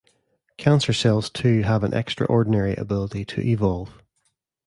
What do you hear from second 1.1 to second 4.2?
too have an extraordinary ability to evolve.